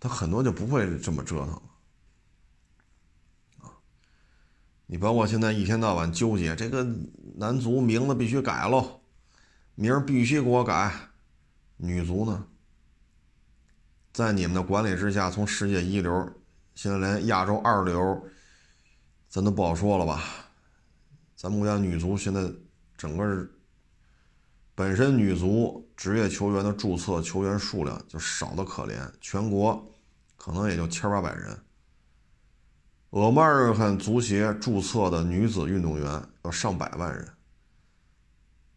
[0.00, 1.62] 他很多就不会这么折腾了
[3.58, 3.70] 啊。
[4.86, 6.82] 你包括现在一天到晚纠结这个
[7.36, 9.02] 男足名字必须改喽，
[9.76, 11.07] 名儿必须给我改，
[11.78, 12.46] 女足呢，
[14.12, 16.32] 在你们的管理之下，从世界一流，
[16.74, 18.22] 现在连亚洲二流，
[19.28, 20.22] 咱都不好说了吧？
[21.34, 22.52] 咱们国家女足现在
[22.96, 23.48] 整个。
[24.74, 29.92] 本身女足职业球员的注册球员数量就少得可怜，全国
[30.36, 31.58] 可能也就千八百人。
[33.10, 37.28] 俄马尔罕足协注册的女子运动员要上百万人，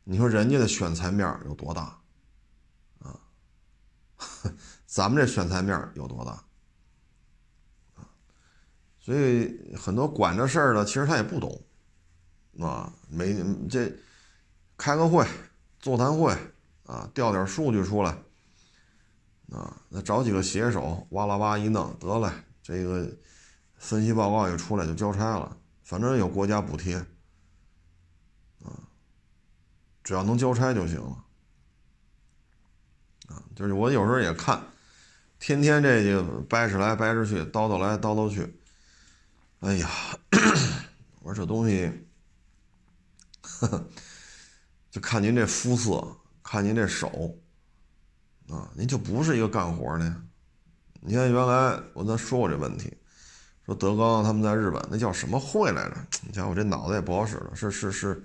[0.04, 2.01] 你说人家的选材面有多大？
[4.92, 6.32] 咱们这选材面有多大
[7.96, 8.04] 啊？
[9.00, 11.64] 所以很多管这事儿的，其实他也不懂
[12.60, 13.34] 啊，没
[13.70, 13.90] 这
[14.76, 15.26] 开个会。
[15.80, 16.36] 座谈会
[16.86, 18.12] 啊，调点数据出来
[19.50, 23.10] 啊，那找几个写手，哇啦哇一弄得了，这个
[23.76, 26.98] 分析报告一出来就交差了，反正有国家补贴
[28.64, 28.78] 啊，
[30.04, 31.26] 只要能交差就行了
[33.30, 33.42] 啊。
[33.56, 34.62] 就是我有时候也看，
[35.42, 38.62] 天天这就掰扯来掰扯去，叨叨来叨叨去，
[39.62, 39.90] 哎呀，
[41.24, 41.92] 我说这东西，
[43.42, 43.84] 呵。
[44.92, 46.06] 就看您这肤色，
[46.44, 47.34] 看您这手，
[48.50, 50.16] 啊，您就不是一个干活的。
[51.00, 52.94] 你看原来我咱说过这问题，
[53.66, 55.96] 说德刚他们在日本那叫什么会来着？
[56.28, 58.22] 你瞧我这脑子也不好使了，是是是，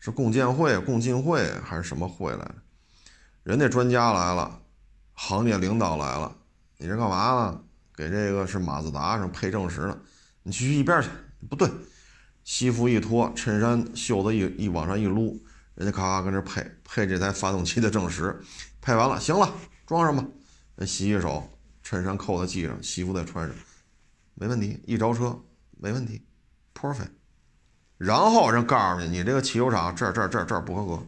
[0.00, 2.54] 是共建会、共进会还是什么会来着？
[3.42, 4.62] 人家专家来了，
[5.12, 6.34] 行业领导来了，
[6.78, 7.62] 你这干嘛呢？
[7.94, 9.98] 给这个是马自达上配正时呢？
[10.42, 11.08] 你去一边去，
[11.48, 11.70] 不对，
[12.44, 15.42] 西服一脱，衬衫袖子一一往上一撸。
[15.74, 18.38] 人家咔咔跟这配配这台发动机的正时，
[18.80, 19.52] 配完了，行了，
[19.86, 20.24] 装上吧。
[20.80, 21.50] 洗洗手，
[21.82, 23.56] 衬衫扣子系上，西服再穿上，
[24.34, 24.82] 没问题。
[24.86, 25.38] 一着车，
[25.78, 26.24] 没问题
[26.74, 27.10] ，perfect。
[27.98, 31.06] 然后人告诉你，你这个汽油厂这儿这儿这儿这儿不合格。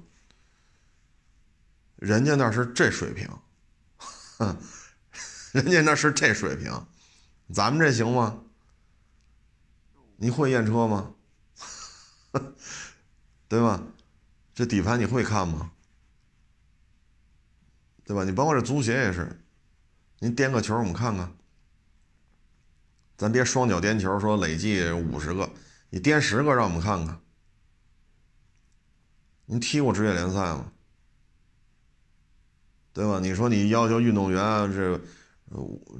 [1.96, 3.28] 人家那是这水平，
[4.38, 4.56] 哼，
[5.52, 6.86] 人家那是这水平，
[7.52, 8.42] 咱们这行吗？
[10.16, 11.14] 你会验车吗？
[13.48, 13.82] 对吧？
[14.54, 15.72] 这底盘你会看吗？
[18.04, 18.24] 对吧？
[18.24, 19.40] 你包括这足协也是，
[20.18, 21.32] 您颠个球我们看看，
[23.16, 25.50] 咱别双脚颠球，说累计五十个，
[25.90, 27.20] 你颠十个让我们看看。
[29.46, 30.72] 您踢过职业联赛吗？
[32.92, 33.20] 对吧？
[33.20, 35.00] 你说你要求运动员这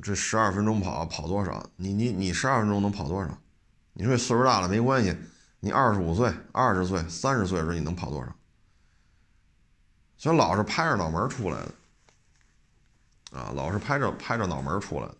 [0.02, 1.64] 这十二分钟跑跑多少？
[1.76, 3.38] 你你你十二分钟能跑多少？
[3.92, 5.16] 你说岁数大了没关系，
[5.60, 8.34] 你二十五岁、二十岁、三十岁的时候你能跑多少？
[10.16, 15.16] 所以老是拍着脑门出来的，啊，老是拍着拍着脑门出来的，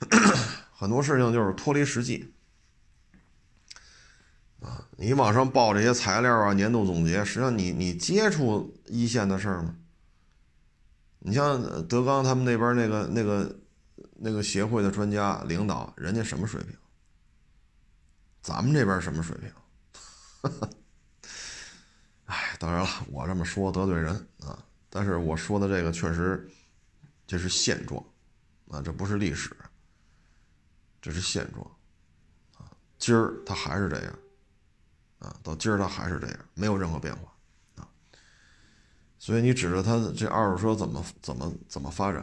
[0.72, 2.32] 很多事情就是脱离实际，
[4.62, 9.76] 啊，你往上报这些材料啊，年度总结，实际上你你接触一线的事儿吗？
[11.20, 13.60] 你像德刚他们那边那个那个
[14.16, 16.74] 那个协会的专家领导，人家什么水平？
[18.42, 19.52] 咱们这边什么水平？
[22.24, 26.48] 哎，当然了，我这么说得罪人啊，但是我说的这个确实，
[27.26, 28.02] 这是现状，
[28.68, 29.54] 啊，这不是历史，
[31.02, 31.66] 这是现状，
[32.56, 34.18] 啊，今儿它还是这样，
[35.18, 37.29] 啊，到今儿它还是这样，没有任何变化，
[39.20, 42.22] 所以你指着他这二手车怎么怎么怎么发展，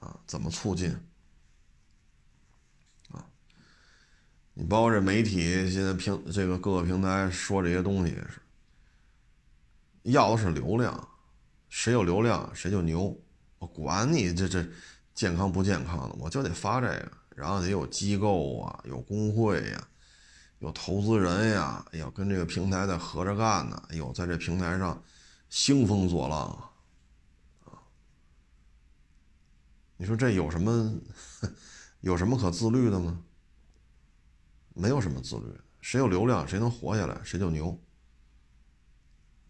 [0.00, 0.90] 啊，怎么促进，
[3.12, 3.24] 啊，
[4.54, 8.40] 你包括这媒体现在平这个各个平台说这些东西也是。
[10.02, 11.08] 要的是流量，
[11.68, 13.16] 谁有流量谁就牛。
[13.60, 14.66] 我管你这这
[15.14, 17.12] 健康不健康的，我就得发这个。
[17.36, 19.88] 然后得有机构啊，有工会呀，
[20.58, 23.80] 有投资人呀，要跟这个平台在合着干呢。
[23.90, 25.00] 哎呦，在这平台上
[25.52, 26.48] 兴风作浪
[27.66, 27.76] 啊！
[29.98, 30.90] 你说这有什么
[32.00, 33.22] 有什么可自律的吗？
[34.72, 37.78] 没有什么自律，谁有流量谁能活下来，谁就牛。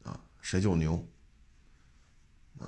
[0.03, 1.07] 啊谁就牛，
[2.59, 2.66] 啊！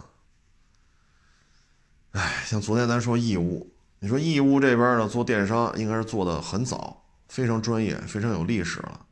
[2.13, 9.07] 哎，像昨天咱说义乌，你说义乌这边呢做电商应该是做的很早非常专业，非常有历史了，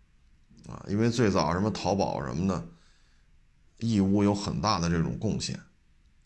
[0.69, 2.69] 啊，因为最早什么淘宝什么的，
[3.83, 5.61] 义乌有很大的这种贡献，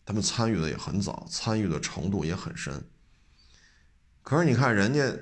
[0.05, 2.81] 他们参与的也很早，参与的程度也很深。
[4.21, 5.17] 可是你看人家，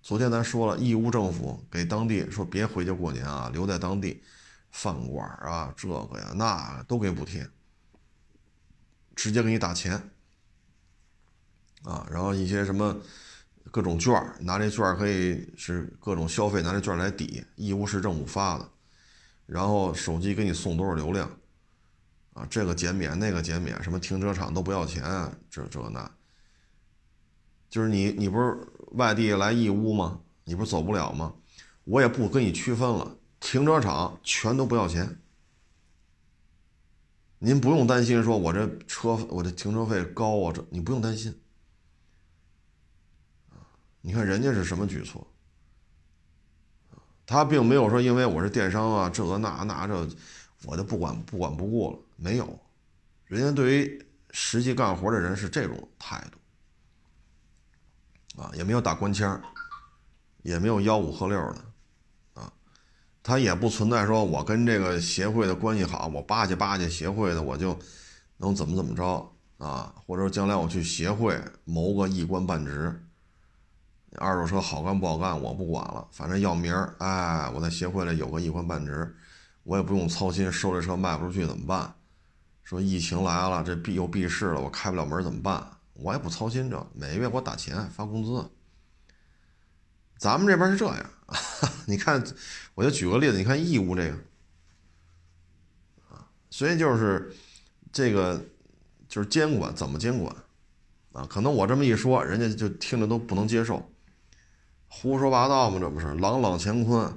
[0.00, 4.22] 昨天咱说了，义乌政府给当地说别回去过年啊，留在当地，
[4.70, 7.48] 饭馆啊，这个呀那都给补贴，
[9.16, 10.10] 直接给你打钱，
[11.82, 12.96] 啊，然后一些什么
[13.70, 18.70] 各种券拿这券可以是各种消费，拿这券来抵，义乌市政府发的，
[19.46, 21.30] 然后手机给你送多少流量，
[22.38, 25.02] 啊，这个减免那个减免，什么停车场都不要钱，
[25.50, 26.08] 这这那。
[27.68, 28.56] 就是你，你不是
[28.92, 30.20] 外地来义乌吗？
[30.44, 31.34] 你不是走不了吗？
[31.82, 35.20] 我也不跟你区分了，停车场全都不要钱。
[37.40, 41.36] 您不用担心，说我这车我这停车费高啊，这你不用担心。
[44.00, 45.26] 你看人家是什么举措？
[47.26, 50.08] 他并没有说因为我是电商啊，这个那那这，
[50.64, 52.58] 我就不管不管不顾了，没有。
[53.26, 56.38] 人家对于实际干活的人是这种态度。
[58.40, 59.42] 啊，也没有打官腔
[60.42, 61.64] 也没有吆五喝六的，
[62.34, 62.52] 啊，
[63.20, 67.76] 他也不存在说我跟这个协会的关系好，我巴结巴结协会的，我就
[68.36, 69.28] 能怎么怎么着
[69.58, 69.92] 啊？
[70.06, 73.04] 或者说将来我去协会谋个一官半职，
[74.18, 79.16] 二手车好干不好干我不管了，反正要名儿，哎，我在协会里有个一官半职，
[79.68, 81.94] 我也不用操心收这车卖不出去怎么办？
[82.64, 85.62] 说疫情来了，这闭又闭市了，我开不了门怎么办？
[85.92, 88.50] 我也不操心这，每个月给我打钱发工资。
[90.16, 91.10] 咱们这边是这样，
[91.86, 92.24] 你看，
[92.74, 94.16] 我就举个例子，你看义乌这个，
[96.08, 97.30] 啊，所以就是
[97.92, 98.42] 这个
[99.06, 100.34] 就是监管怎么监管
[101.12, 101.26] 啊？
[101.28, 103.86] 可能我这么一说，人家就听着都不能接受，
[104.88, 107.12] 胡说八道嘛，这不是朗朗乾坤？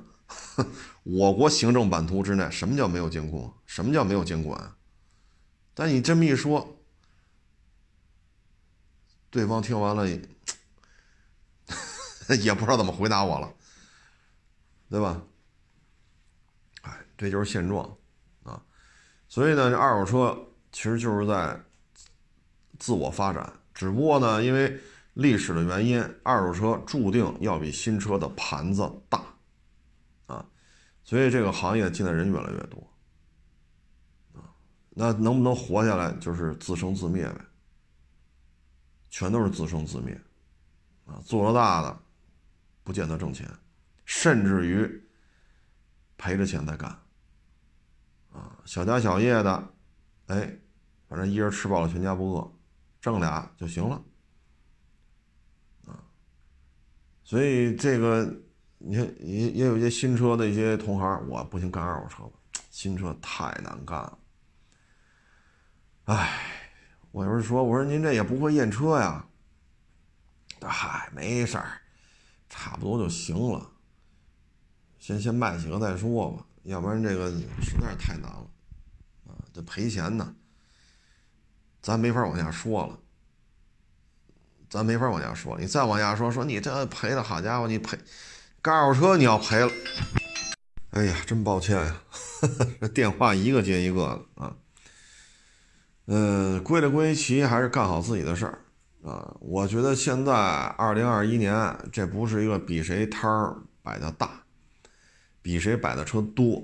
[1.04, 3.54] 我国行政版图之内，什么叫没有监控？
[3.66, 4.76] 什么叫没有监管？
[5.74, 6.78] 但你这么一说。
[9.30, 10.06] 对方听完了，
[12.42, 13.54] 也不知道怎么回答我了，
[14.90, 15.22] 对吧？
[16.82, 17.96] 哎，这就是现状
[18.44, 18.62] 啊。
[19.30, 20.38] 所以呢，这二手车
[20.74, 21.58] 其实就是在
[22.78, 24.78] 自我发展，只不过呢，因为
[25.14, 29.24] 历史的原因，二手车注定要比新车的盘子大，
[31.04, 32.88] 所以这个行业进来人越来越多
[34.34, 34.54] 啊。
[34.90, 37.46] 那能不能活下来，就是自生自灭呗。
[39.14, 40.18] 全都是自生自灭，
[41.06, 42.02] 啊，做了大的，
[42.82, 43.46] 不见得挣钱，
[44.06, 45.04] 甚至于
[46.16, 46.90] 赔着钱在干，
[48.32, 49.74] 啊，小家小业的，
[50.28, 50.58] 哎，
[51.10, 52.54] 反正一人吃饱了全家不饿，
[53.02, 54.02] 挣俩就行了，
[55.88, 56.00] 啊，
[57.26, 58.34] 所以这个
[58.84, 62.32] 你看也也有一些新车的一些同行，我不行干二手车吧，
[62.70, 64.18] 新车太难干了，
[66.06, 66.58] 唉。
[67.14, 69.26] 我就是说，我说您这也不会验车呀？
[70.62, 71.82] 嗨，没事儿，
[72.50, 73.70] 差不多就行了。
[74.98, 77.30] 先先卖几个再说吧，要不然这个
[77.62, 78.48] 实在是太难了
[79.28, 80.34] 啊，这赔钱呢。
[81.82, 82.98] 咱没法往下说了，
[84.70, 85.60] 咱没法往下说。
[85.60, 87.98] 你再往下说，说你这赔的，好家伙，你赔，
[88.62, 89.72] 干二手车你要赔了。
[90.92, 92.02] 哎呀，真抱歉呀，
[92.80, 94.56] 这电话一个接一个的啊。
[96.06, 98.60] 嗯，归了归齐，还是干好自己的事儿
[99.04, 99.36] 啊！
[99.40, 104.44] 我觉得现在二零二一年，这不是一个比谁摊儿摆的大，
[105.42, 106.64] 比谁摆的车多，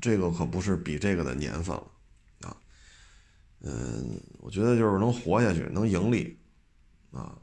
[0.00, 1.86] 这个可不是比这个的年份了
[2.42, 2.56] 啊！
[3.62, 6.38] 嗯，我觉得就是能活下去，能盈利
[7.12, 7.38] 啊，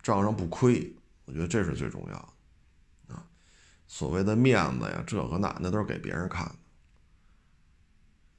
[0.00, 0.94] 账上不亏，
[1.24, 2.28] 我觉得这是最重要的！
[3.92, 6.54] 所谓的面子呀，这个那，那都是给别人看的，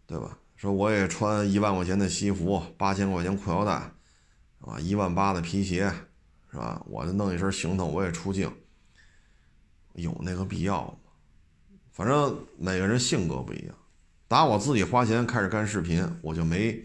[0.08, 0.38] 对吧？
[0.56, 3.91] 说我也穿一万块钱的西服，八千块钱裤腰带，
[4.62, 4.80] 是吧？
[4.80, 5.91] 一万八的皮鞋，
[6.49, 6.82] 是吧？
[6.88, 8.49] 我就弄一身行头，我也出镜，
[9.95, 10.97] 有那个必要吗？
[11.91, 13.76] 反正每个人性格不一样。
[14.30, 16.82] 打我自己花钱开始干视频，我就没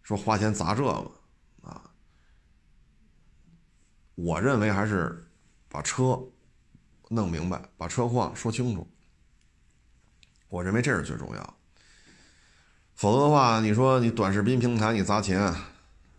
[0.00, 1.12] 说花钱砸这个
[1.60, 1.90] 啊。
[4.14, 5.30] 我认为还是
[5.68, 6.18] 把车
[7.08, 8.86] 弄明白，把车况说清楚。
[10.48, 11.54] 我认为这是最重要。
[12.94, 15.38] 否则的话，你说你短视频平台你砸钱，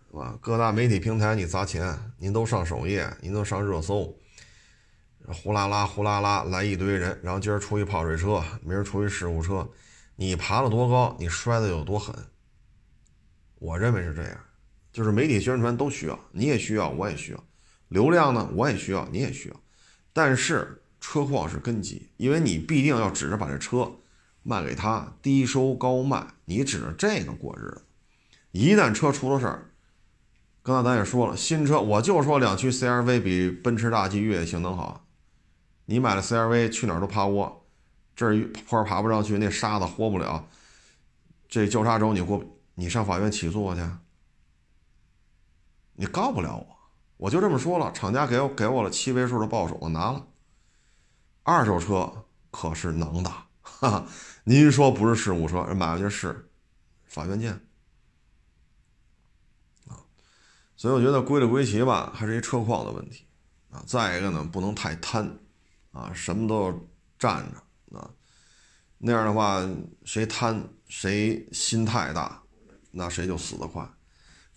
[0.09, 0.37] 是吧？
[0.39, 4.17] 各大媒体平台你砸钱，您都上首页，您都上热搜，
[5.27, 9.69] 呼啦啦呼啦啦来一堆人，然后今儿出一泡水车，明儿出一事故车，
[10.15, 12.15] 你爬了多高，你摔的有多狠？
[13.55, 14.39] 我认为是这样，
[14.93, 17.43] 就是媒体宣传都需要，你也需要，我也需要，
[17.89, 19.55] 流量呢我也需要，你也需要，
[20.21, 23.89] 但是车况是根基，因为你必定要指着把这车
[24.43, 27.85] 卖给他，低收高卖，你指着这个过日子。
[28.51, 29.69] 一旦车出了事儿，
[30.61, 35.05] 刚才咱也说了，新车我就说两驱 CRV 比奔驰大 G 越野性能好，
[35.85, 37.65] 你买了 CRV 去哪儿都趴窝，
[38.13, 40.49] 这儿坡爬不上去，那沙子活不了，
[41.47, 42.43] 这交叉轴你过，
[42.75, 43.81] 你上法院起诉我去，
[45.93, 46.78] 你告不了我，
[47.19, 50.25] 我就这么说了，厂家给我给我了七位数的报酬，我拿了。
[51.43, 53.29] 二手车可是能的，
[53.61, 54.07] 哈哈，
[54.45, 56.49] 您说不是事故车，人买回去是，
[57.03, 57.51] 法院见
[59.89, 59.99] 啊。
[60.77, 63.25] 所以我觉得归了归齐吧，还是一车况的问题
[63.69, 63.83] 啊。
[63.85, 65.37] 再一个呢，不能太贪
[65.91, 66.79] 啊，什么都要
[67.17, 68.09] 占着啊。
[68.97, 69.61] 那样的话，
[70.05, 72.43] 谁贪谁心太大，
[72.91, 73.85] 那谁就死得快。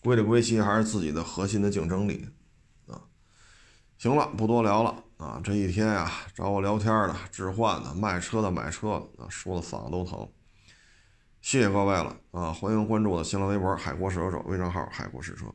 [0.00, 2.28] 归了归齐，还是自己的核心的竞争力。
[4.02, 5.40] 行了，不多聊了啊。
[5.44, 10.28] 这一天呀，找我聊天的、置换的、卖车的、买车的啊，说的嗓子都疼。
[11.40, 12.52] 谢谢各位了啊！
[12.52, 15.46] 欢迎关注我的新浪微博“海阔试车手”微账号“海阔试车”。